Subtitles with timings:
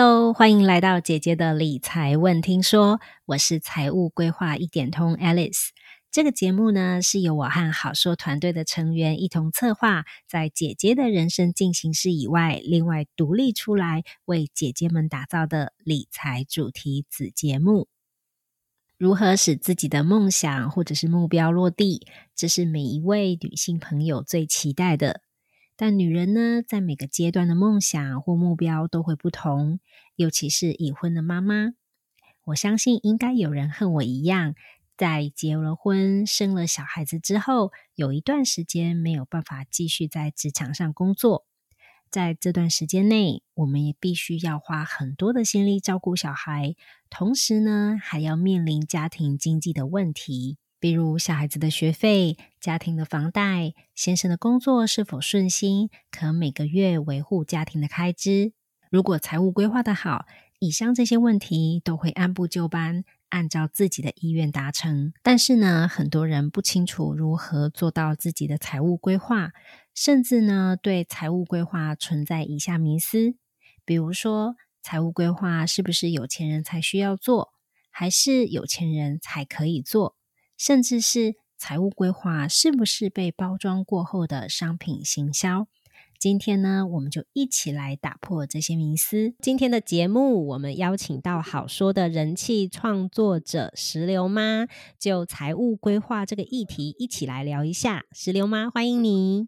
[0.00, 5.70] Hello，欢迎来到姐姐的理财问听说，我是财务规划一点通 Alice。
[6.12, 17.88] 这个节目呢，是由我和好说团队的成员一同策划，在姐姐的人生进行式以外，另外独立出来为姐姐们打造的理财主题子节目。
[18.98, 22.06] 如何使自己的梦想或者是目标落地，
[22.36, 25.22] 这是每一位女性朋友最期待的。
[25.80, 29.78] 但女人呢，在每个阶段的梦想或目标都会不同，
[30.16, 31.74] 尤其是已婚的妈妈。
[32.46, 34.56] 我相信应该有人和我一样，
[34.96, 41.46] 在结了婚、生了小孩子之后，有一段时间没有办法继续在职场上工作。
[42.10, 46.74] 在这段时间内，我们也必须要花很多的心力照顾小孩，
[47.08, 50.58] 同时呢，还要面临家庭经济的问题。
[50.80, 58.52] 比如小孩子的学费、家庭的房贷、先生的工作是否顺心，可每个月维护家庭的开支。
[58.90, 60.26] 如果财务规划的好，
[60.60, 65.12] 以上这些问题都会按部就班，按照自己的意愿达成。
[65.22, 69.50] 但是呢，很多人不清楚如何做到自己的财务规划，
[69.94, 73.34] 甚至呢，对财务规划存在以下迷思，
[73.84, 77.52] 比如说，财务规划是不是有钱人才需要做，
[77.90, 80.17] 还是有钱人才可以做？
[80.58, 85.68] 甚至是财务规划是不是被包装过后的商品行销？
[86.18, 89.34] 今天呢，我们就一起来打破这些迷思。
[89.38, 94.66] 今天的节目，我们邀请到好说的人气创作者石榴妈，
[94.98, 98.02] 就财务规划这个议题一起来聊一下。
[98.10, 99.46] 石榴妈，欢迎你！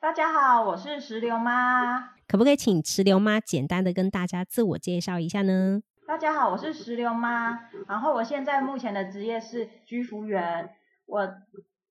[0.00, 2.00] 大家好，我是石榴妈。
[2.26, 5.82] 可不可以请石榴妈简单的跟大家自我介绍一下呢？
[6.08, 7.68] 大家好，我是石榴妈。
[7.86, 10.74] 然后我现在目前的职业是居服员。
[11.04, 11.28] 我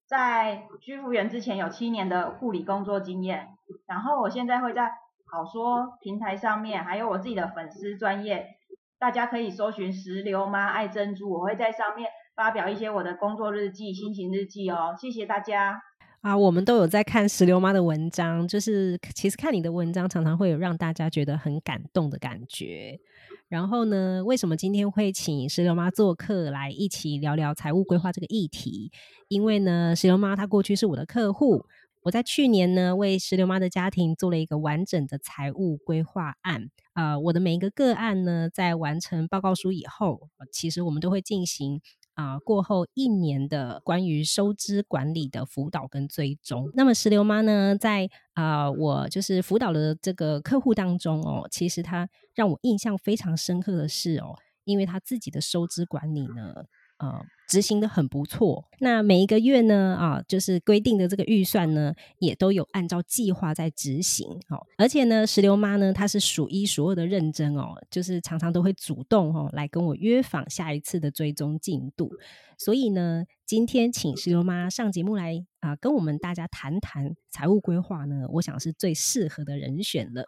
[0.08, 3.50] 在居服员之前有七年的护理工作经验。
[3.86, 4.90] 然后我现在会在
[5.31, 8.58] 好说平台上面，还有我自己的粉丝专业，
[8.97, 14.96] 大家可以搜寻石榴妈爱珍珠，我会在上面发表一些我的工作日记、心情日记哦。
[14.97, 15.84] 谢谢大家。
[16.22, 23.00] 啊，我们都有在看石榴妈的文章，就是其实看你的文章常常会有让大家觉得很感动的感觉。
[23.47, 24.22] 然后呢？
[24.25, 28.91] 为什么今天会请石榴妈做客来一起聊聊财务规划这个议题？
[29.29, 31.66] 因为呢，石榴妈她过去是我的客户，
[32.01, 36.69] 我在去年呢为石榴妈的家庭做了一个完整的财务规划案。
[36.91, 41.79] 啊，我的每一个个案呢，在完成报告书以后，其实我们都会进行。
[42.17, 46.72] 啊，过后一年的关于收支管理的辅导跟追踪。
[46.73, 56.66] 那么石榴妈呢，在啊，我就是辅导的这个客户当中哦，其实她让我印象非常深刻的是哦，因为她自己的收支管理呢。
[56.97, 58.66] 呃，执行的很不错。
[58.80, 64.28] 那每一个月呢，啊，就是规定的这个预算呢，也都有按照计划在执行。
[64.50, 72.12] 哦，而且呢，石榴妈呢，她是数一数二的认真哦，就是常常都会主动哦来跟我约访下一次的追踪进度。
[72.58, 80.25] 所以呢，今天请石榴妈上节目来啊，跟我们大家谈谈财务规划呢，我想是最适合的人选了。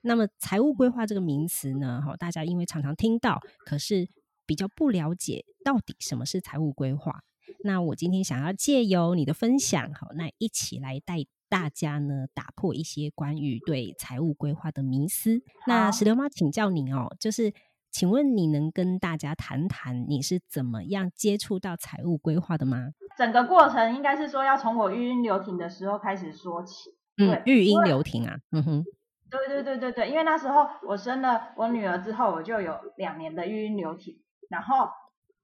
[0.00, 4.08] 那么，财务规划这个名词呢，哈，大家因为常常听到，可是。
[4.46, 7.20] 比较不了解到底什么是财务规划，
[7.64, 11.16] 那我今天想要借由你的分享，好，那一起来带
[11.48, 15.40] 大家呢打破一些关于对财务规划的迷思。
[15.66, 17.52] 那石榴妈请教你哦，就是
[17.90, 22.90] 请问你能跟大家谈谈你是怎么样接触到财务规划的吗？
[23.16, 26.90] 整个过程应该是说要从我育婴留停的时候开始说起。
[27.18, 28.84] 嗯，育婴留停啊，嗯哼。
[29.28, 34.14] 对对对对对，因为那时候我生了我女儿之后，我就有两年的育婴留停。
[34.48, 34.88] 然后，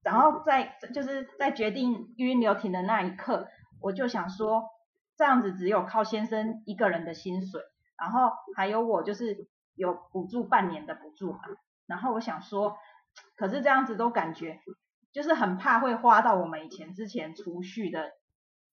[0.03, 3.49] 然后在就是在决定育婴留停的那一刻，
[3.81, 4.65] 我就想说，
[5.17, 7.61] 这样子只有靠先生一个人的薪水，
[7.99, 11.41] 然后还有我就是有补助半年的补助嘛。
[11.87, 12.77] 然后我想说，
[13.37, 14.61] 可是这样子都感觉
[15.13, 18.13] 就是很怕会花到我们以前之前储蓄的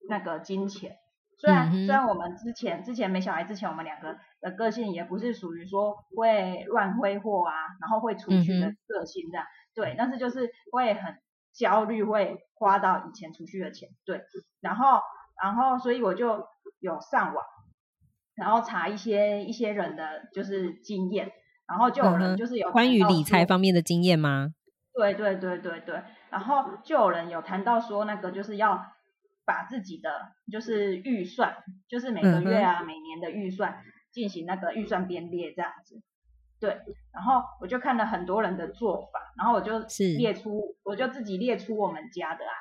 [0.08, 0.98] 那个金钱。
[1.38, 9.46] 虽然虽然我们之前之前没小孩之前，我们两个的个性也不是属于说会乱挥霍啊，然后会储蓄的个性这样。
[9.76, 11.16] 对，但是就是会很
[11.54, 13.90] 焦虑，会花到以前储蓄的钱。
[14.06, 14.22] 对，
[14.60, 15.00] 然后，
[15.42, 16.46] 然后，所以我就
[16.80, 17.46] 有上网，
[18.36, 21.32] 然后查一些一些人的就是经验，
[21.68, 24.50] 然后就有人就是有关于理财方面的经验吗？
[24.94, 28.86] 对对对对对，然后就有人有谈到说那个就是要
[29.46, 31.56] 把自己的就是预算，
[31.88, 33.82] 就是每个月啊每年的预算
[34.12, 36.02] 进行那个预算编列这样子。
[36.60, 36.82] 对，
[37.14, 39.80] 然后我就看了很多人的做法，然后我就
[40.18, 42.54] 列出，我就自己列出我们家的啊，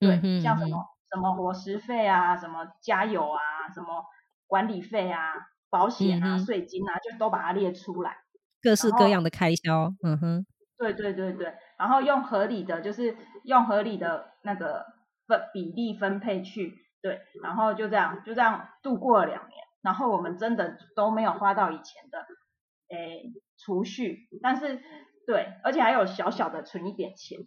[0.00, 4.04] 对，像什么什么伙食费啊，什么加油啊，什么
[4.46, 5.34] 管理费啊，
[5.68, 8.16] 保险啊，税金啊，就都把它列出来。
[8.62, 10.46] 各式各样的开销，嗯哼，
[10.78, 14.84] 对对对对，然后用合理的，就是用合理的那个
[15.26, 22.26] 分比例分配去，对，然后就这样就这样度过了两年，然后我们真的都没有花到以前的
[22.90, 24.80] 诶储蓄，但是
[25.26, 27.38] 对，而且还有小小的存一点钱，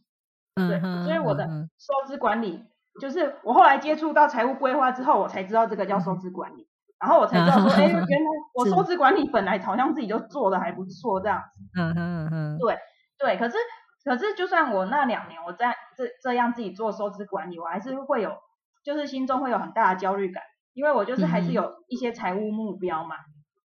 [0.56, 1.48] 对，所以我的
[1.78, 2.64] 收支管理，
[3.00, 6.68] 就是我后来接触到财务规划之后，我才知道这个叫收支管理。
[7.00, 11.64] 然后我才知道说， 哎，原来我收支管理本来好像自己就做的还不错这样子。
[11.74, 12.58] 嗯哼哼。
[12.60, 12.78] 对
[13.18, 13.58] 对，可是
[14.06, 18.38] 可是就算我那两年我在这这样自己做收支管理，我还是会有，
[18.84, 20.44] 就是心中会有很大的焦虑感，
[20.74, 23.16] 因为我就是还是有一些财务目标嘛。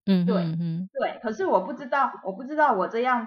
[0.06, 0.24] 嗯。
[0.26, 0.42] 对。
[0.42, 0.88] 嗯。
[0.92, 3.26] 对，可是我不知道，我不知道我这样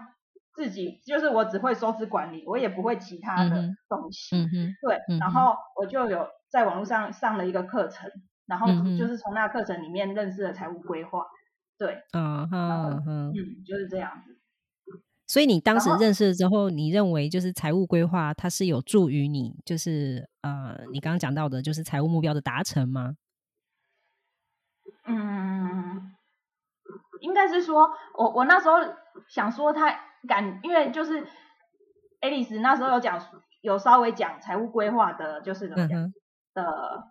[0.54, 4.36] 自己就是我只会收支管理，我也不会其他的东西。
[4.36, 4.76] 嗯哼。
[4.82, 8.10] 对，然后我就有在网络上上了一个课程。
[8.50, 8.66] 然后
[8.98, 11.24] 就是从那课程里面认识了财务规划，
[11.78, 13.32] 对，嗯哼，嗯，
[13.64, 14.40] 就是这样子。
[15.28, 23.14] 所以你当时认识了之后，你认为就是财务规划它是有助于你，就是呃，你刚刚讲到的，就是财务目标的达成吗？
[25.06, 25.59] 嗯，
[27.22, 28.78] 应该是说，我我那时候
[29.28, 29.90] 想说，他
[30.28, 31.28] 感，因为就是
[32.22, 33.20] 爱丽丝那时候有讲，
[33.62, 36.14] 有稍微讲财务规划的，就是怎么讲
[36.54, 37.08] 的。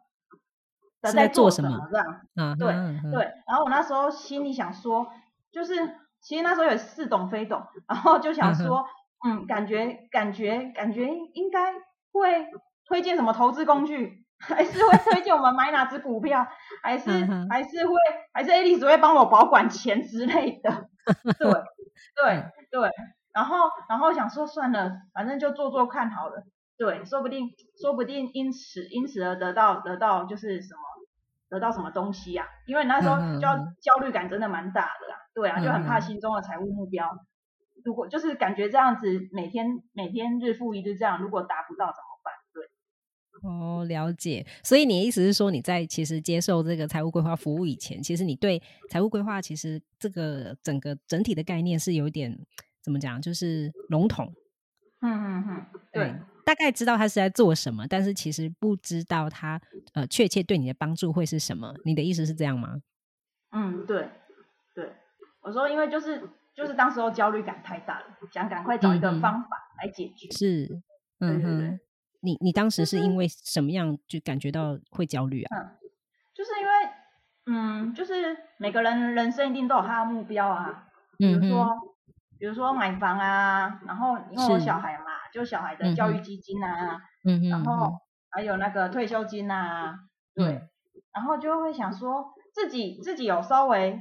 [1.00, 2.20] 在做什么这样？
[2.34, 2.66] 嗯，对
[3.12, 3.22] 对。
[3.46, 5.06] 然后我那时候心里想说，
[5.52, 5.76] 就是
[6.20, 8.84] 其实那时候也似懂非懂，然后就想说，
[9.24, 11.72] 嗯，感觉感觉感觉应该
[12.10, 12.48] 会
[12.84, 16.46] 推荐什么投资工具， 还是会推荐我们买哪只股票，
[16.82, 17.10] 还是
[17.50, 17.94] 还是会
[18.32, 20.88] 还是 A 丽只会帮我保管钱之类的。
[21.38, 21.50] 对
[22.14, 22.90] 对对。
[23.32, 23.56] 然后
[23.88, 26.44] 然后想说算了，反正就做做看好了。
[26.76, 27.48] 对，说不定
[27.80, 30.80] 说不定因此因此而得到得到就是什么。
[31.50, 32.44] 得到什么东西呀？
[32.66, 37.08] 因为那时候焦焦虑感真的蛮大的啦，对啊，就很怕心中的财务目标，
[37.86, 41.86] 如果就是感觉这样子每天每天日复一日这样，如果达不到
[43.42, 44.46] 哦，了解。
[44.62, 52.38] 所以你的意思是说，你在其实接受这个财务规划服务以前，其实你对财务规划其实这个整个整体的概念是有点
[52.82, 54.32] 怎么讲，就是笼统。
[55.00, 56.14] 嗯嗯嗯，对。
[56.44, 59.60] 大概知道他是在做什么，但是其实不知道他
[59.92, 61.74] 呃确切对你的帮助会是什么。
[61.84, 62.80] 你的意思是这样吗？
[63.50, 64.08] 嗯，对
[64.74, 64.90] 对。
[65.42, 69.48] 我说，因为就是就是当时候焦虑感太大了，想赶快找一个方法
[69.82, 70.30] 来解决。
[70.30, 70.80] 是，
[71.20, 71.80] 嗯哼。
[72.20, 75.56] 你你当时是因为什么样就感觉到会焦虑啊？
[75.56, 75.78] 嗯，
[76.34, 76.72] 就是因为
[77.46, 80.88] 嗯，就是每个人人生一定都有他的目标啊。
[81.16, 81.76] 比如说
[82.38, 85.04] 比如说买房啊，然后因为我小孩嘛。
[85.30, 88.00] 就小孩的教育基金啊，嗯然后
[88.30, 89.94] 还有那个退休金啊，
[90.34, 90.62] 对，
[91.12, 94.00] 然后就会想说自己自己有稍微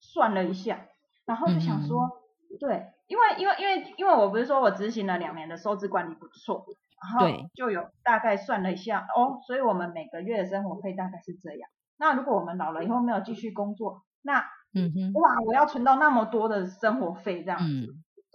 [0.00, 0.80] 算了一下，
[1.26, 2.10] 然后就想说，
[2.58, 6.66] 对，因为因为因为因为我不是说我执行了两年的收支管理不错，
[7.04, 11.68] 然后就有大概算了一下，哦，所以我们每个月的生活费大概是这样。
[11.98, 17.86] 那如果我们老了以后没有继续工作，那嗯哼，哇，我要存到那么多的生活费这样子，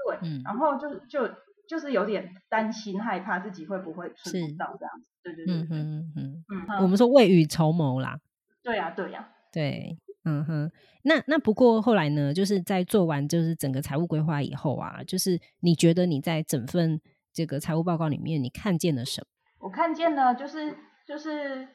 [0.07, 0.41] 对，嗯。
[0.43, 0.57] 然。
[0.57, 1.29] 后就就。
[1.69, 8.17] 就是有点担心害怕自己会不会存不到这样子，对对对，嗯哼哼，嗯，我们说未雨绸缪啦，
[8.63, 10.71] 对呀对呀，对，嗯哼，
[11.03, 16.99] 那那不过后来呢，就是在做完就是整个财务规划以后啊，就是你觉得你在整份
[17.39, 19.27] 这个财务报告里面你看见了什么？
[19.59, 20.75] 我看见了，就是
[21.07, 21.69] 就是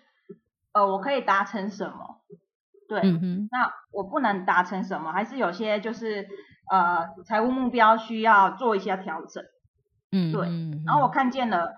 [0.72, 2.20] 呃，我可以达成什么？
[2.86, 5.10] 对，嗯哼，那我不能达成什么？
[5.10, 6.28] 还是有些就是
[6.70, 9.42] 呃财务目标需要做一些调整。
[10.12, 10.46] 嗯，对，
[10.84, 11.74] 然后我看见了，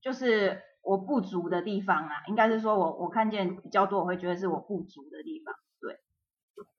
[0.00, 6.00] 就是我不足的地方啊，应该是说我我看见比较多，我会觉得是我不足的地方，对。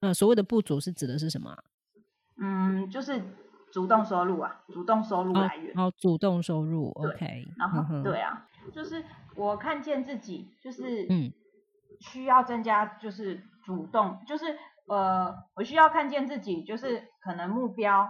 [0.01, 1.63] 嗯，所谓的不足是指的是什么？
[2.35, 3.23] 嗯，就是
[3.73, 5.77] 主动收入啊，主动收入来源。
[5.77, 7.47] 哦，主动收入，OK。
[7.57, 9.03] 然后，对啊，就是
[9.35, 11.33] 我看见自己就是嗯，
[11.99, 14.45] 需要增加，就是主动，就是
[14.87, 18.09] 呃，我需要看见自己就是可能目标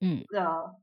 [0.00, 0.76] 嗯的。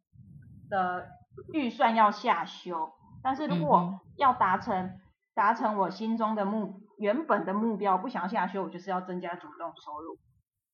[0.70, 1.08] 的
[1.54, 2.92] 预算要下修，
[3.24, 5.00] 但是如果要达成
[5.34, 10.18] 达成我心中的目原本的目标，不想要下修，我就是要增加主动收入。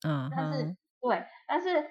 [0.08, 1.86] 嗯，但是对，但是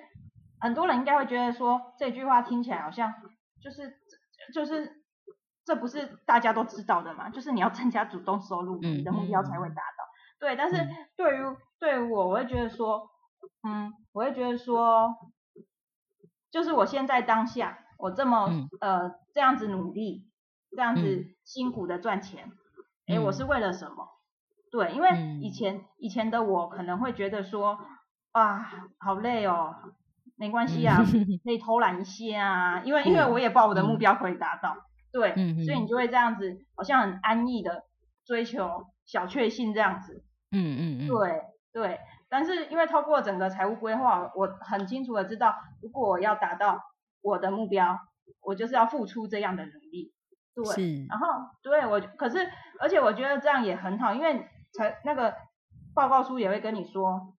[0.63, 3.13] 很多人应该会觉得说这句话听起来好像
[3.61, 3.93] 就是
[4.55, 5.03] 就是
[5.65, 7.29] 这不是大家都知道的嘛？
[7.29, 10.05] 就是你要增加主动收入，你的目标才会达到。
[10.39, 13.11] 对，但是对于对于我，我会觉得说，
[13.63, 15.17] 嗯，我会觉得说，
[16.51, 17.79] 就是我现在当下。
[17.99, 18.49] 我这么
[18.81, 20.29] 呃这样子努力，
[20.75, 22.51] 这样子辛苦的赚钱，
[23.07, 24.09] 哎，我是为了什么？
[24.73, 27.79] 对，因为以前以前的我可能会觉得说，
[28.33, 29.93] 啊，好累哦，
[30.43, 30.99] 没关系啊，
[31.45, 34.75] 可以偷懒一些啊，因为因为我也不知道我的目标可以达到，
[35.13, 35.33] 对，
[35.65, 37.85] 所以你就会这样子，好像很安逸的
[38.25, 46.81] 追求小确幸这样子，嗯嗯嗯，对对，但是因为透过整个财务规划，我很清楚的知道，如果我要达到
[47.23, 47.97] 我的目标，
[48.41, 50.13] 我就是要付出这样的努力，
[50.57, 50.65] 对，
[51.09, 51.29] 然后
[51.63, 54.45] 对我，可是而且我觉得这样也很好，因为
[54.77, 55.35] 财那个
[55.95, 57.33] 报告书也会跟你说。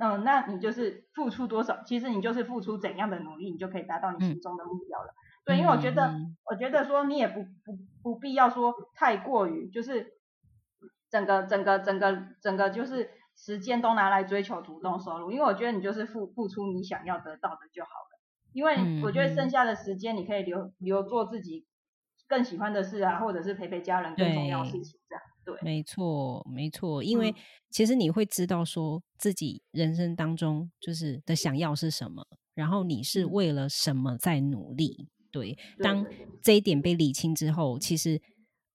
[0.00, 5.14] 嗯，那你就是付出多少，其实你就是付出怎样的努力，你就可以达到你心中的目标了。
[5.44, 6.14] 对，因为我觉得，
[6.50, 10.14] 我觉得说你也不不不必要说太过于，就是
[11.10, 18.20] 整个整个整个整个就是时间都拿来追求主动收入，因为我觉得你就是付付出你想要得到的就好了。
[18.52, 21.66] 因为我觉得剩下的时间你可以留留做自己
[22.28, 24.99] 更喜欢的事啊，或者是陪陪家人更重要的事情。
[25.50, 27.34] 对，没错，没错，因为
[27.70, 35.08] 其实你会知道说自己人生当中就是的想要是什么，然后你是为了什么在努力。
[35.32, 36.06] 对，当
[36.42, 38.20] 这一点被理清之后，其实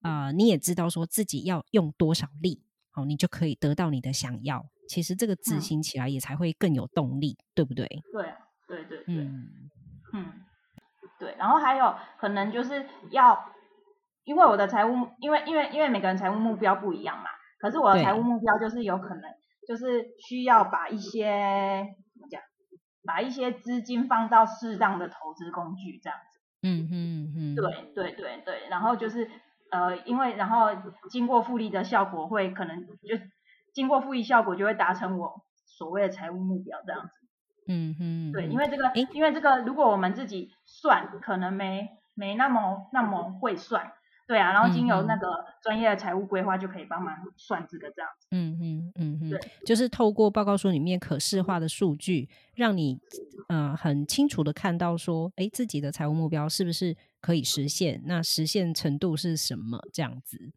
[0.02, 4.66] 啊，你也知道说自己要用多少力，好，你就可以得到你的想要。
[4.88, 7.88] 其实这个执行起来也才会更有动力，对不对？
[8.12, 8.34] 对，
[8.68, 9.70] 对对对，嗯
[10.14, 10.32] 嗯，
[11.20, 13.38] 对，然后还有可能就是要。
[14.26, 17.30] 因为我的财务，因为因为因为每个人财务目标不一样嘛，
[17.60, 19.24] 可是我的财务目标就是有可能
[19.68, 22.42] 就是需要把一些怎么讲，
[23.06, 26.40] 把一些资金放到适当的投资工具这样子。
[26.64, 27.56] 嗯嗯嗯。
[27.56, 27.64] 对
[27.94, 29.30] 对对对，然后就是
[29.72, 30.70] 呃，因为然后
[31.10, 33.16] 经过复利的效果会可能就
[33.74, 37.12] 经过复利效果就会达成我所谓的财务目标这样子。
[37.68, 38.32] 嗯嗯。
[38.32, 43.94] 对，因为这个，因为这个如果我们自己算，可能没没那么那么会算。
[44.28, 45.28] 对啊，然后经由那个
[45.62, 48.28] 专业的财务规划就可以帮忙算这个这样子。
[48.32, 53.00] 嗯嗯嗯嗯，对，就是透过报告书里面可视化的数据，让你
[53.50, 58.02] 呃很清楚的看到说，哎，自己的财务目标是不是可以实现？
[58.06, 59.80] 那实现程度是什么？
[59.94, 60.52] 这样子。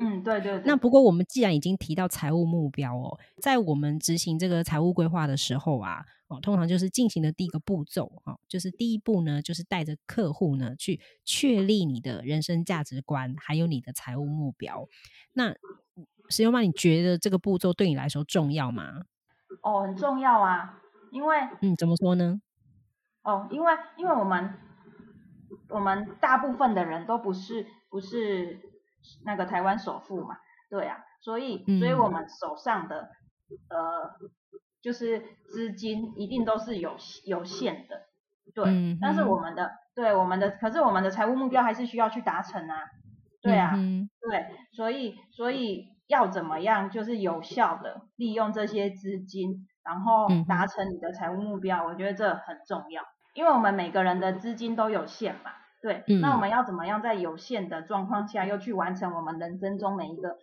[0.00, 0.60] 嗯，对对。
[0.64, 6.04] 那不过我们既然已经提到财务目标哦，在我们执行这个财务规划的时候啊。
[6.30, 14.86] 哦，通常就是进行的第一个步骤，哈，就是第一步呢，就是带着客户呢去确立你的人生价值观，还有你的财务目标。
[15.32, 15.52] 那
[16.28, 19.02] 石油妈，你觉得这个步骤对你来说重要吗？
[19.62, 20.80] 哦，很重要啊，
[21.10, 22.40] 因为嗯，怎么说呢？
[23.24, 24.54] 哦，因为因为我们
[25.68, 28.69] 我们大部分的人都不是不是
[29.24, 30.36] 那个台湾首富嘛，
[30.68, 33.10] 对啊，所以所以我们手上的
[33.68, 34.30] 呃。
[34.82, 38.06] 就是资金一定都是有有限的，
[38.54, 42.86] 对，但是我们的对我们的，可是我们的财务目标还是需要去达成啊，
[43.42, 43.74] 对啊，
[44.22, 53.02] 对，所以所以要怎么样就是有效的利用这些资金，然后达成你的财务目标，我觉得这很重要，
[53.34, 60.36] 因为我们每个人的资金都有限嘛，对，那我们要怎么样在有限的状况下又去完成我们人生中每一个。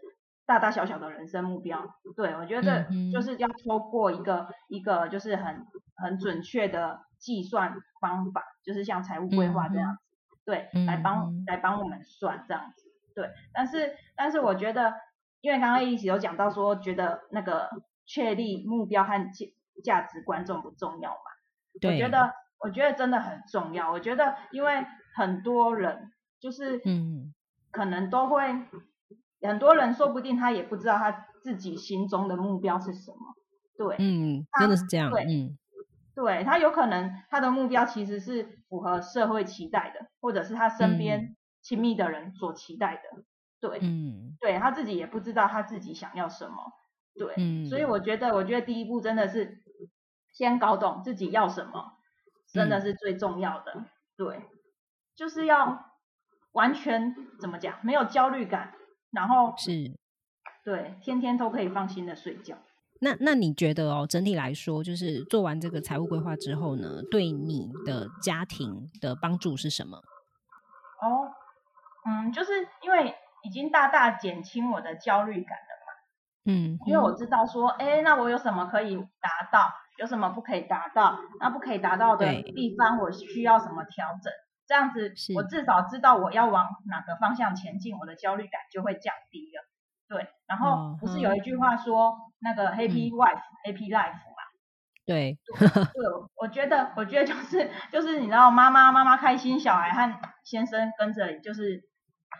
[0.47, 5.67] 大大小小的人生目标，对我觉得就是要透过一个一个就是很
[5.97, 9.99] 很准确的计算方法，就是像财务规划这样子，
[10.45, 13.29] 对，来帮来帮我们算这样子，对。
[13.53, 14.93] 但是但是我觉得，
[15.41, 17.69] 因为刚刚一起有讲到说，觉得那个
[18.05, 19.45] 确立目标和价
[19.83, 21.17] 价值观重不重要嘛？
[21.73, 23.91] 我觉得我觉得真的很重要。
[23.91, 24.85] 我觉得因为
[25.15, 27.33] 很多人就是嗯，
[27.71, 28.41] 可能都会。
[29.39, 33.35] 很多人说不定他也不知道他自己心中的目标是什么，
[33.77, 35.55] 对，嗯，真的是这样，对，嗯，
[36.15, 43.23] 对他有可能他的目标其实是符合社会期待的，或者是他身边亲密的人所期待的，
[43.61, 46.73] 对，嗯，对他自己也不知道他自己想要什么，
[47.13, 49.61] 对，嗯，所以我觉得，我觉得第一步真的是
[50.33, 51.96] 先搞懂自己要什么，
[52.53, 53.85] 真的是最重要的，
[54.15, 54.41] 对，
[55.15, 55.91] 就是要
[56.53, 58.73] 完全怎么讲，没有焦虑感。
[59.11, 59.91] 然后是，
[60.63, 62.57] 对，天天都可以放心的睡觉。
[62.99, 69.97] 那那你觉得哦，整体来说，就是做完这个财务规划之后呢，对你的家庭的帮助是什么？
[69.97, 71.31] 哦，
[72.05, 75.93] 嗯，就是因为已经大大减轻我的焦虑感了嘛。
[76.45, 84.31] 嗯，因为我知道说，哎，那我有什么可以达到，有什么不可以达到，那不可以达到的地方，我需要什么调整。
[84.67, 89.63] 这样子，我至少知道我要往哪个方向前进，我的焦虑感就会降低了。
[90.09, 94.43] 对，然后不是有一句话说那个 Happy Wife Happy Life 嘛？
[95.05, 95.61] 对，对，
[96.35, 101.81] 我觉得，我觉得就是就是你知道，妈妈妈妈开心，小孩和先生跟着，就是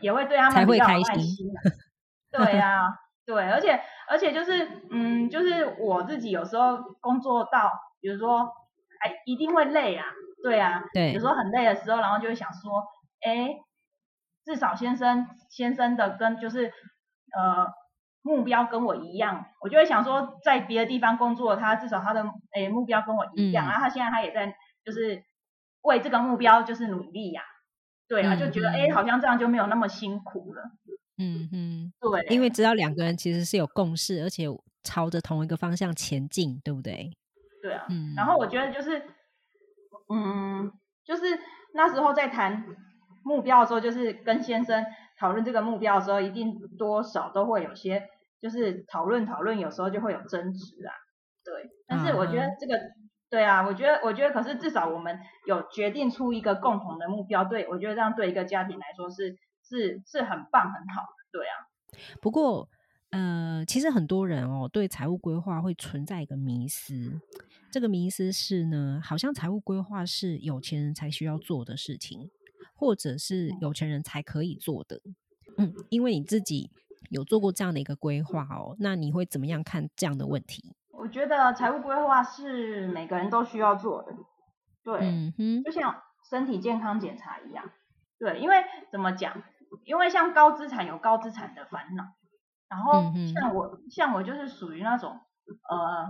[0.01, 1.47] 也会对他们比较有爱心。
[2.29, 2.87] 对啊，
[3.27, 7.69] 对，而且而且就是嗯，就是我自己有时候工作到，
[7.99, 8.39] 比如说
[9.03, 10.05] 哎一定会累啊，
[10.41, 12.85] 对啊，对有时候很累的时候，然后就会想说，
[13.21, 13.49] 哎，
[14.45, 16.67] 至少先生先生的跟就是
[17.37, 17.67] 呃
[18.21, 23.67] 目标跟我一样，我就会想说，在别的地方工作，他至少他的哎目标跟我一样，嗯。
[23.67, 24.55] 然后他现在他也在
[24.85, 25.21] 就是
[25.81, 27.41] 为这个目标就是努力呀、
[28.07, 28.73] 对啊，嗯就觉得嗯。
[28.73, 30.63] 哎，好像这样就没有那么辛苦了，
[31.17, 34.45] 嗯嗯，对，因为知道两个人其实是有共识，而且
[34.83, 37.11] 朝着同一个方向前进，对不对？
[37.61, 39.01] 对啊，嗯，然后我觉得就是，
[40.09, 40.71] 嗯，
[41.03, 41.23] 就是
[41.73, 42.63] 那时候在谈
[43.23, 44.85] 目标的时候，就是跟先生
[45.19, 48.03] 讨论这个目标的时候，一定多少都会有些
[48.39, 50.93] 就是讨论讨论，有时候就会有争执啊，
[51.43, 51.69] 对。
[51.87, 52.79] 但是我觉得这个，
[53.29, 59.35] 对啊，我觉得我觉得可是至少我们有决定出一个共同的目标，对我觉得这样对一个家庭来说是
[59.67, 61.67] 是是很棒很好的，对啊，
[62.21, 62.69] 不过，
[63.09, 67.19] 呃，其实很多人哦，对财务规划会存在一个迷思。
[67.69, 72.29] 这个迷思是呢，好像财务规划是有钱人才需要做的事情，
[72.75, 75.01] 或者是有钱人才可以做的。
[75.57, 76.71] 嗯，因为你自己
[77.09, 80.73] 有做过这样的一个规划哦，那你会怎么样看这样的问题？
[80.91, 84.15] 我觉得财务规划是每个人都需要做的，
[84.83, 84.99] 对。
[85.01, 87.69] 嗯哼，就像身体健康检查一样，
[88.17, 88.55] 对，因为
[88.91, 89.43] 怎么讲？
[89.85, 92.03] 因为像高资产有高资产的烦恼，
[92.69, 95.19] 然后像我、像我就是属于那种
[95.69, 96.07] 呃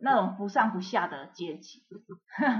[0.00, 1.84] 那种不上不下的阶级，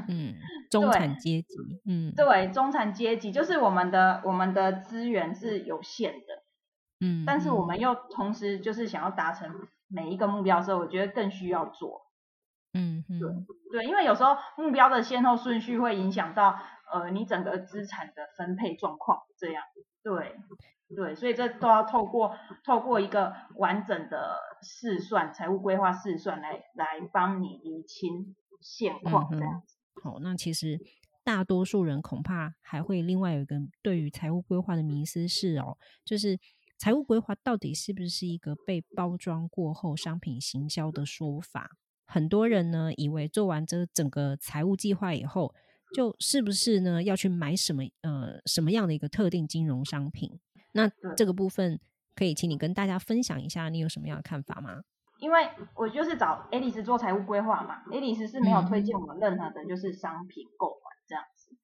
[0.09, 0.35] 嗯，
[0.71, 6.45] 中对产阶级，嗯，对，中产阶级就是我们的我们的资源是有限的，
[7.01, 7.67] 嗯，但是我嗯。
[7.67, 12.03] 们又同时就是想要达成每一个目标的时候，我觉得更需要做，
[12.73, 16.61] 嗯嗯对，因为有时候目标的先后顺序会影响到
[16.95, 19.65] 呃你整个资产的分配状况，这样，
[20.05, 20.37] 对，
[20.95, 29.77] 对，所以这都要透过透过一个完整的试算财务规划试算来来帮你厘清现况，这样子。
[30.01, 30.79] 好，那其实
[31.25, 36.39] 大多数人恐怕还会另外有一个对于财务规划的迷思是哦，就是
[36.79, 41.71] 财务规划到底是不是一个被包装过后商品行销的说法？
[42.07, 45.55] 很多人呢以为做完这整个财务计划以后，
[45.95, 50.39] 就是不是呢要去买什么呃什么样的一个特定金融商品？
[50.73, 51.81] 那这个部分
[52.15, 54.83] 可以请你跟大家分享一下，你有什么样的看法吗？
[55.21, 61.57] 因为我就是找 a 丽丝做财务规划嘛 a 丽丝是没有推嗯荐我们任何的就是商品购买这样子，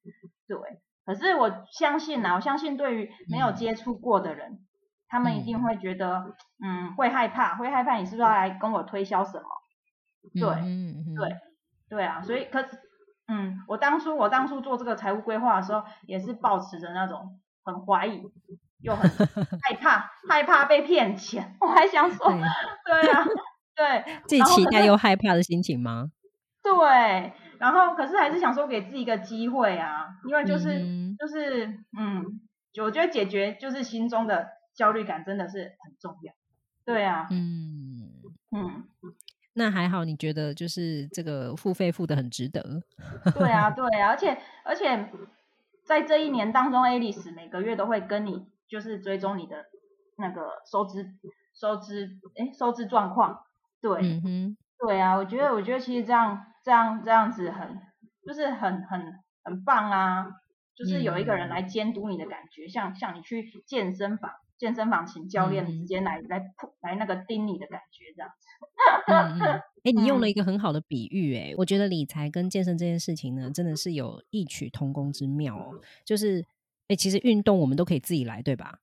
[0.47, 0.57] 对。
[1.03, 4.59] 可是我相信啊，我相信对于没有嗯接触过的人，
[5.09, 9.43] 他们一定嗯会觉得，嗯，会害怕，会害怕你是不是要来跟我推销什么？
[10.33, 11.35] 对嗯哼对，
[11.89, 12.79] 对啊，所以可是，
[13.31, 18.21] 嗯，我当初我当初做这个财务规划的时候，也是抱持着那种很怀疑
[18.81, 19.09] 又很
[19.63, 23.25] 害怕害怕被骗钱，我还想说，对对啊，
[23.75, 26.11] 对，自己然后可是期待又害怕的心情吗？
[26.61, 31.67] 对，然后可是还是想说给自己一个机会啊，因为就是、嗯就是
[31.97, 32.41] 嗯，
[32.73, 36.33] 就我觉得解决就是心中的焦虑感真的是很重要。
[36.83, 38.11] 对啊，嗯，
[38.51, 38.83] 嗯，
[39.53, 42.61] 那还好，你觉得就是这个付费付的很值得。
[43.33, 45.09] 对啊， 对啊，而且而且
[45.83, 49.65] 在这一年当中，Alice 每个月都会跟你就是追踪你的
[50.17, 51.13] 那个收支
[51.53, 53.41] 收支哎收支状况。
[53.81, 57.79] 对，嗯哼，对啊，我觉得我觉得其实这样这样这样子很
[58.25, 60.27] 就是很很很棒啊，
[60.75, 68.45] 就是有一个人嗯来监督你的感觉，像像你去健身房，健身房请教练嗯直接来来扑来那个盯你的感觉这样子。
[69.83, 75.81] 哎、你用了嗯一个很好的比喻、哎，我觉得理财跟健身这件事情呢，真的是有异曲同工之妙哦。
[76.05, 76.45] 就是，
[76.89, 78.77] 哎、其实运动我们都可以自己来，对吧？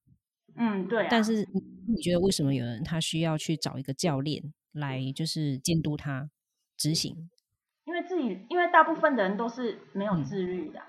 [0.56, 1.08] 嗯，对啊。
[1.08, 6.28] 但是你你觉得为什么有人他需要去找一个教练来，就是监督他
[6.76, 7.30] 执行？
[7.84, 10.86] 因为自己，因为大部分的人都是没有嗯自律的啊，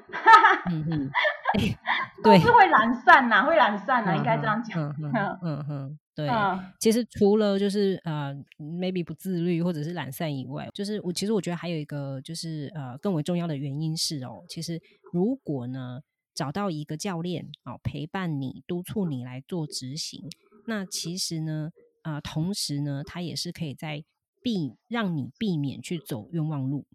[0.70, 1.12] 嗯哼，
[1.60, 1.78] 哎、
[2.24, 4.80] 对，是会懒散呐、会懒散呐、嗯应该这样讲。
[4.82, 6.28] 嗯哼，嗯哼，对。
[6.30, 14.80] 嗯其实除了就是呃，maybe 不自律或者是懒散以外，就是我其实我觉得还有一个就是呃更为重要的原因是哦，其实
[15.12, 16.00] 如果呢
[16.36, 20.22] 找到一个教练哦陪伴你、督促你来做执行，
[20.68, 21.70] 那其实呢
[22.04, 24.04] 呃同时呢，他也是可以在
[24.42, 26.86] 避让你避免去走冤枉路。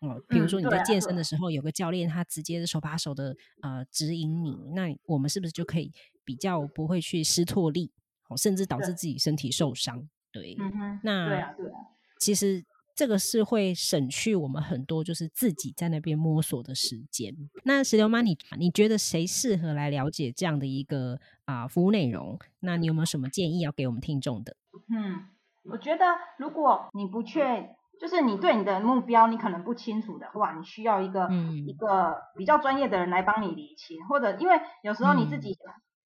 [0.00, 5.92] 哦，比如嗯说你在健身的时候，有个教练他直接手把手的呃指引你，那我们是不是就可以
[6.24, 7.92] 比较不会去失错力，
[8.28, 10.08] 哦，甚至导致自己身体受伤？
[10.32, 10.56] 对，
[11.02, 11.74] 那对啊，对啊，
[12.18, 17.34] 其实这个是会省去我们很多就是自己在那边摸索的时间。
[17.64, 22.38] 那石榴妈，你你觉得谁适合来了解这样的一个啊、服务内容？
[22.60, 24.56] 那你有没有什么建议要给我们听众的？
[24.88, 25.28] 嗯，
[25.64, 26.04] 我觉得
[26.38, 31.28] 如果你不确就是你对你的目标你可能不清楚的话，你需要一个
[31.66, 35.54] 一个比较专业的人来帮你理清，或者因为有时候你自己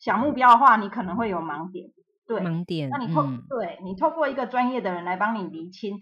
[0.01, 1.91] 想目标的话，你可能会有盲点，
[2.27, 6.01] 对，盲点，那你透对你透过一个专业的人来帮你理清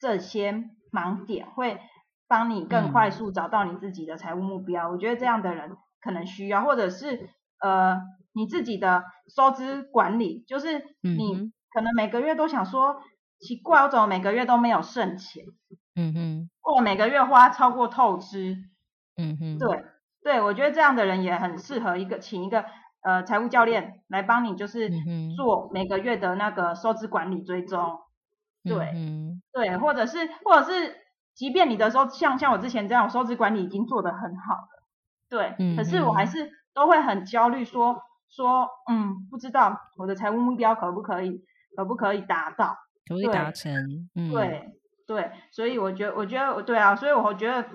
[0.00, 0.52] 这些
[0.90, 1.80] 盲点，会
[2.26, 4.88] 帮你更快速找到你自己的财务目标。
[4.88, 7.28] 我觉得这样的人可能需要，或者是
[7.60, 8.00] 呃
[8.32, 13.02] 你自己的收支管理，就是你可能每个月都想说。
[13.40, 15.44] 奇怪，我怎么每个月都没有剩钱？
[15.94, 18.56] 嗯哼，或每个月花超过透支。
[19.16, 19.84] 嗯哼，对
[20.22, 22.64] 对，我觉得这样的人也很适合一个请一个
[23.02, 24.90] 呃财务教练来帮你，就是
[25.36, 27.98] 做每个月的那个收支管理追踪。
[28.62, 30.96] 对，嗯对，或者是或者是，
[31.34, 34.68] 即便你的收像像我之前这样，收支管理已经做得很好了，
[35.30, 41.44] 对，可是我还是都会很焦虑，说说嗯，不知道我的财务目标可不可以
[41.76, 42.76] 可不可以达到。
[43.06, 44.72] 可以达成，嗯，对
[45.06, 47.68] 对，所以我觉得，我觉得，对啊，所以我觉得，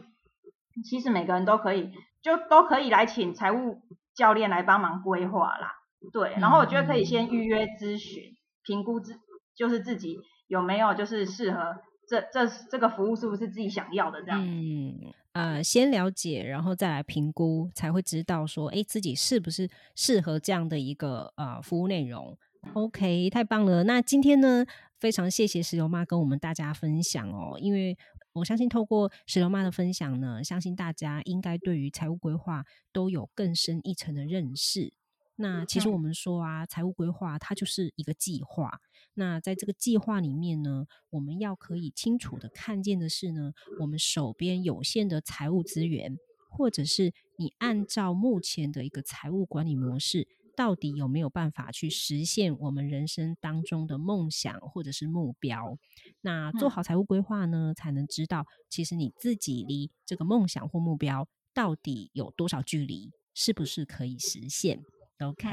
[0.83, 1.91] 其实每个人都可以，
[2.21, 3.81] 就都可以来请财务
[4.13, 5.75] 教练来帮忙规划啦，
[6.11, 9.15] 对，然后我觉得可以先预约咨询，评估自
[9.55, 22.37] 就是自己有没有就是适合这这这个服务是不是自己想要的这样，嗯，呃，先了解，然后再来评估，才会知道说，哎，自己是不是适合这样的一个呃服务内容。
[22.73, 23.83] OK，太棒了。
[23.83, 24.65] 那今天呢，
[24.99, 27.57] 非常谢谢石榴妈跟我们大家分享哦。
[27.59, 27.97] 因为
[28.33, 34.93] 我相信透过石榴妈的分享呢，相信大家应该对于财务规划都有更深一层的认识。
[35.35, 38.79] 那其实我们说啊，财务规划它就是一个计划。
[39.15, 46.15] 那在这个计划里面呢，我们要可以清楚的看见的是呢，我们手边有限的财务资源，
[46.47, 50.27] 或者是你按照目前的一个财务管理模式。
[50.55, 55.77] 到底有没有办法去实现我们人生当中的梦想或者是目标？
[56.21, 64.83] 那做好财务规划呢，才能知道其实你自己离这个梦想或目标到底有多少距离，是不是可以实现
[65.19, 65.49] ？OK，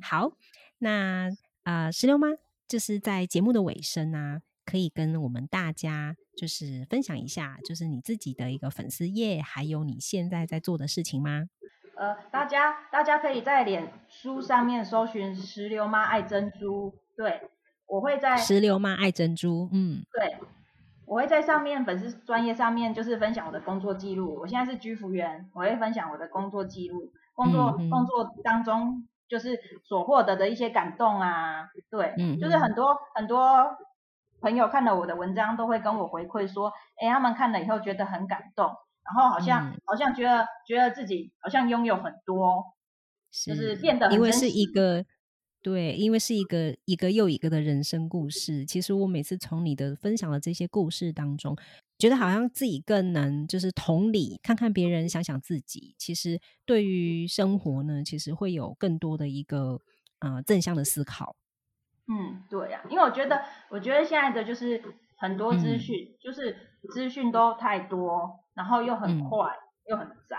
[0.00, 0.32] 好，
[0.78, 1.30] 那
[1.62, 2.28] 啊，石榴妈
[2.68, 11.48] 就是在节目的尾声啊，可以跟我们大家就是分享一下，就是你自己的一个粉丝页，还有你现在在做的事情吗？
[12.00, 17.50] 呃，大家大家可以在脸书上面搜寻“石榴妈爱珍珠”，对
[17.86, 20.38] 我会在石榴妈爱珍珠，嗯，对，
[21.04, 24.38] 我会在上面粉丝专业上面就是分享我的工作记录。
[24.40, 33.76] 我现在是居服员，我会分享我的工作记录，工作工作当中就是所获得的一些感动啊，对，嗯就是很多很多
[34.40, 38.74] 朋友看了我的文章都会跟我回馈说，哎，他们看了以后觉得很感动。
[39.12, 42.64] 然后好像好像觉得觉得自己好像拥有很多，
[43.44, 45.04] 就是变得因为是一个
[45.62, 48.64] 对，因为是一个一个又一个的人生故事。
[48.64, 51.56] 其实我每次从你的分享的这些故事当中，
[51.98, 55.94] 觉得好像自己更能就是同理，看看别人，想想自己。
[55.98, 59.80] 其实对于生活呢，其实会有更多的一个
[60.20, 61.34] 呃正向的思考。
[62.06, 64.82] 嗯，对呀，因为我觉得我觉得现在的就是
[65.16, 66.56] 很多资讯，就是
[66.92, 68.39] 资讯都太多。
[68.54, 69.50] 然后又很快
[69.86, 70.38] 又很杂，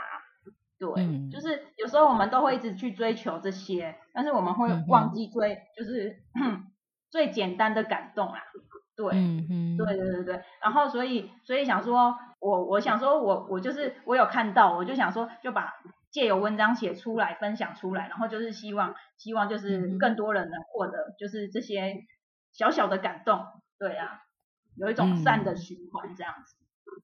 [0.77, 0.89] 对，
[1.29, 6.23] 就是有时候我们都会一直去追求这些，但是我们会忘记追，就是
[7.11, 8.39] 最简单的感动啊，
[8.95, 15.73] 对，嗯对对对对，然后所以所以想说，我我想说我我就是我有看到，我就想说就把
[16.09, 22.01] 借由文章写出来分享出来，然后就是希望希望就是更多人能获得就是这些
[22.51, 23.45] 小小的感动，
[23.77, 24.21] 对啊，
[24.75, 26.55] 有一种善的循环这样子，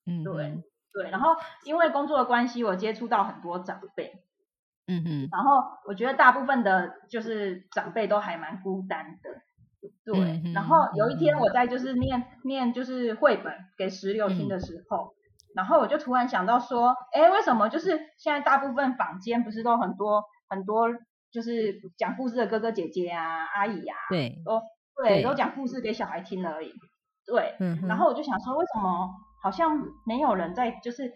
[0.05, 0.63] 嗯，对。
[0.97, 4.23] 对，然后因为工作的关系，我接触到很多长辈，
[4.87, 9.29] 嗯哼，然后我觉得大部分的就是长辈都还蛮孤单的，
[10.03, 10.41] 对。
[10.55, 15.13] 然后有一天我在就是念念就是绘本给石榴听的时候，
[15.53, 20.87] 然后我就突然想到说，哎，为什么就是现在大部分坊间不是都很多很多
[21.31, 24.63] 就是讲故事的哥哥姐姐啊、阿姨啊，对，都
[25.03, 26.73] 对都讲故事给小孩听而已，
[27.27, 27.55] 对。
[27.87, 29.13] 然后我就想说，为什么？
[29.41, 31.13] 好像没有人在，就是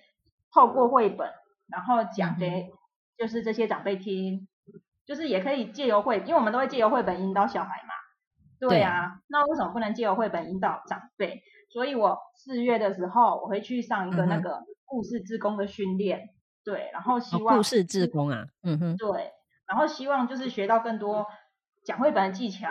[0.54, 1.30] 透过绘本，
[1.68, 2.72] 然后讲给
[3.18, 4.48] 就是这些长辈听，
[5.06, 7.94] 就是也可以借由绘，因为我们都会借由绘本引导小孩嘛。
[8.60, 11.42] 对啊，那为什么不能借由绘本引导长辈？
[11.72, 16.30] 所以我四月的时候我会去上一个那个故事志工的训练，
[16.64, 19.32] 对，然后希望故事志工啊，嗯哼，对，
[19.66, 21.26] 然后希望就是学到更多
[21.86, 22.70] 讲绘本的技巧。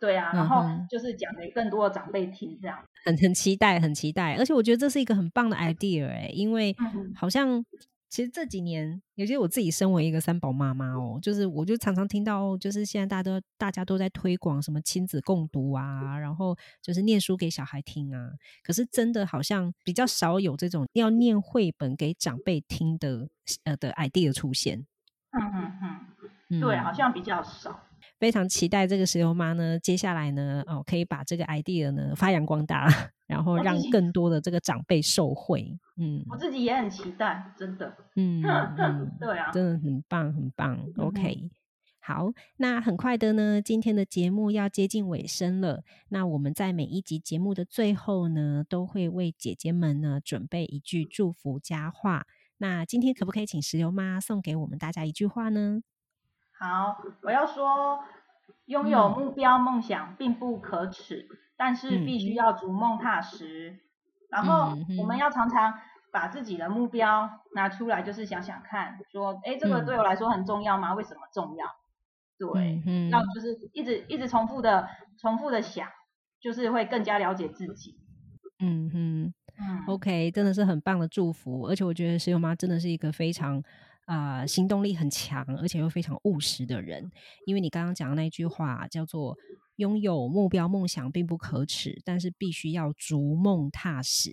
[0.00, 6.74] 对啊，然后就是讲给更多的长辈听，这样很很期待，很期待，而且我觉得这是一个很棒的 idea 哎，因为
[7.14, 7.62] 好像
[8.08, 18.30] 其实这几年，尤其我自己身为一个三宝妈妈哦，就是我就常常听到，就是现在大家都大家都在推广什么亲子共读啊，然后就是念书给小孩听啊。
[18.64, 23.28] 可是真的好像比较少有这种要念绘本给长辈听的
[23.64, 24.86] 呃的 idea 出现。
[25.32, 26.00] 嗯嗯
[26.48, 27.80] 嗯，对，好像比较少。
[28.20, 32.86] 非常期待这个石油妈呢，接下来呢，哦，可以把这个 idea 呢发扬光大，
[33.26, 35.74] 然后让更多的这个长辈受惠。
[35.96, 37.96] 嗯，我自己也很期待，真的。
[38.16, 38.42] 嗯
[38.76, 40.78] 嗯，对啊，真的很棒，很棒。
[40.98, 41.48] OK，
[41.98, 45.82] 好，那很快的呢，今天的节目要接近尾声了。
[46.10, 52.26] 那我们在每一集节目的最后呢，都会为姐姐们呢准备一句祝福佳话。
[52.58, 55.80] 那今天可不可以请石油妈送给我们大家一句话呢？
[56.60, 58.04] 好，我要说，
[58.66, 63.78] 拥有目标梦想并不可耻，但是必须要逐梦踏实。
[64.30, 65.72] 然后我们要常常
[66.12, 70.92] 把自己的目标拿出来，就是想想看，说，哎，这个对我来说很重要吗？
[70.92, 71.64] 为什么重要？
[72.38, 74.86] 对，嗯要就是一直一直重复的
[75.18, 75.88] 重复的想，
[76.42, 77.98] 就是会更加了解自己。
[78.58, 83.64] 嗯哼，嗯，OK，真的是很棒的祝福，而且我觉得石油妈真的是一个非常。
[84.10, 87.08] 啊，行动力很强，而且又非常务实的人。
[87.46, 89.38] 因为你刚刚讲的那句话叫做
[89.76, 94.32] “拥有目标梦想并不可耻，但是必须要逐梦踏实”。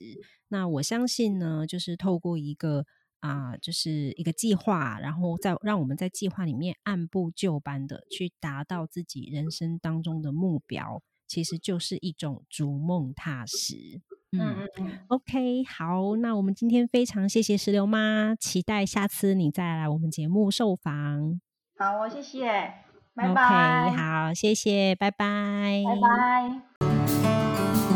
[0.49, 2.85] 那我相信呢，就是透过一个
[3.19, 14.01] 啊，就是一个计划，然后再让我们在计划里面按部就班的去达到自己人生当中的目标，其实就是一种逐梦踏实。
[14.31, 21.39] 嗯嗯嗯，OK，好，那我们今天非常谢谢石榴妈，期待下次你再来我们节目受访。
[21.77, 22.73] 好，我谢谢，
[23.15, 23.89] 拜拜。
[23.95, 27.86] 好，谢谢，拜拜，拜拜。